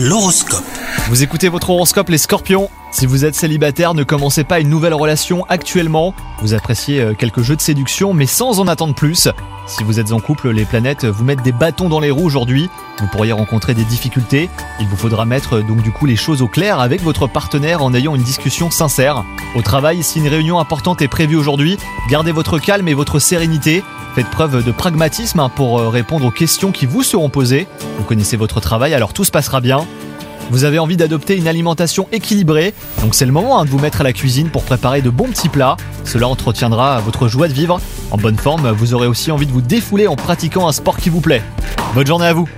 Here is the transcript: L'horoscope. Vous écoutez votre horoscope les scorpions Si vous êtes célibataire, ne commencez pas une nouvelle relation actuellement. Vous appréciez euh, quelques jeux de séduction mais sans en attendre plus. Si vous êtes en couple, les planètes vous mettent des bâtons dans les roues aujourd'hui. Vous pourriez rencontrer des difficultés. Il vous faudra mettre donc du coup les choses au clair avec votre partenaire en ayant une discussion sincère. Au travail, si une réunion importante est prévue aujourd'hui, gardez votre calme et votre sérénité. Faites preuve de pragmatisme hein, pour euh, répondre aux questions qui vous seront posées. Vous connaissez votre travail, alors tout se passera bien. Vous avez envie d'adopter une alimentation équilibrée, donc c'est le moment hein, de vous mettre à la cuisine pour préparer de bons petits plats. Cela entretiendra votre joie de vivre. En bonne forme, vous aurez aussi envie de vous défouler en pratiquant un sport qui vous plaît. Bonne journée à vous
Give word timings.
L'horoscope. 0.00 0.62
Vous 1.08 1.24
écoutez 1.24 1.48
votre 1.48 1.70
horoscope 1.70 2.08
les 2.08 2.18
scorpions 2.18 2.70
Si 2.92 3.04
vous 3.04 3.24
êtes 3.24 3.34
célibataire, 3.34 3.94
ne 3.94 4.04
commencez 4.04 4.44
pas 4.44 4.60
une 4.60 4.68
nouvelle 4.68 4.94
relation 4.94 5.44
actuellement. 5.48 6.14
Vous 6.40 6.54
appréciez 6.54 7.00
euh, 7.00 7.14
quelques 7.14 7.42
jeux 7.42 7.56
de 7.56 7.60
séduction 7.60 8.14
mais 8.14 8.26
sans 8.26 8.60
en 8.60 8.68
attendre 8.68 8.94
plus. 8.94 9.28
Si 9.68 9.84
vous 9.84 10.00
êtes 10.00 10.12
en 10.12 10.18
couple, 10.18 10.48
les 10.48 10.64
planètes 10.64 11.04
vous 11.04 11.24
mettent 11.24 11.42
des 11.42 11.52
bâtons 11.52 11.90
dans 11.90 12.00
les 12.00 12.10
roues 12.10 12.24
aujourd'hui. 12.24 12.70
Vous 13.00 13.06
pourriez 13.06 13.32
rencontrer 13.32 13.74
des 13.74 13.84
difficultés. 13.84 14.48
Il 14.80 14.86
vous 14.86 14.96
faudra 14.96 15.26
mettre 15.26 15.60
donc 15.60 15.82
du 15.82 15.92
coup 15.92 16.06
les 16.06 16.16
choses 16.16 16.40
au 16.40 16.48
clair 16.48 16.80
avec 16.80 17.02
votre 17.02 17.26
partenaire 17.26 17.82
en 17.82 17.92
ayant 17.92 18.14
une 18.14 18.22
discussion 18.22 18.70
sincère. 18.70 19.24
Au 19.54 19.60
travail, 19.60 20.02
si 20.02 20.20
une 20.20 20.28
réunion 20.28 20.58
importante 20.58 21.02
est 21.02 21.08
prévue 21.08 21.36
aujourd'hui, 21.36 21.76
gardez 22.08 22.32
votre 22.32 22.58
calme 22.58 22.88
et 22.88 22.94
votre 22.94 23.18
sérénité. 23.18 23.84
Faites 24.14 24.30
preuve 24.30 24.64
de 24.64 24.72
pragmatisme 24.72 25.38
hein, 25.38 25.50
pour 25.50 25.78
euh, 25.78 25.90
répondre 25.90 26.24
aux 26.24 26.30
questions 26.30 26.72
qui 26.72 26.86
vous 26.86 27.02
seront 27.02 27.28
posées. 27.28 27.66
Vous 27.98 28.04
connaissez 28.04 28.38
votre 28.38 28.60
travail, 28.60 28.94
alors 28.94 29.12
tout 29.12 29.24
se 29.24 29.30
passera 29.30 29.60
bien. 29.60 29.86
Vous 30.50 30.64
avez 30.64 30.78
envie 30.78 30.96
d'adopter 30.96 31.36
une 31.36 31.46
alimentation 31.46 32.08
équilibrée, 32.10 32.72
donc 33.02 33.14
c'est 33.14 33.26
le 33.26 33.32
moment 33.32 33.60
hein, 33.60 33.66
de 33.66 33.70
vous 33.70 33.78
mettre 33.78 34.00
à 34.00 34.04
la 34.04 34.14
cuisine 34.14 34.48
pour 34.48 34.64
préparer 34.64 35.02
de 35.02 35.10
bons 35.10 35.28
petits 35.28 35.50
plats. 35.50 35.76
Cela 36.04 36.26
entretiendra 36.26 37.00
votre 37.00 37.28
joie 37.28 37.48
de 37.48 37.52
vivre. 37.52 37.80
En 38.10 38.16
bonne 38.16 38.36
forme, 38.36 38.70
vous 38.70 38.94
aurez 38.94 39.06
aussi 39.06 39.30
envie 39.30 39.46
de 39.46 39.52
vous 39.52 39.60
défouler 39.60 40.06
en 40.06 40.16
pratiquant 40.16 40.66
un 40.66 40.72
sport 40.72 40.96
qui 40.96 41.10
vous 41.10 41.20
plaît. 41.20 41.42
Bonne 41.94 42.06
journée 42.06 42.26
à 42.26 42.32
vous 42.32 42.48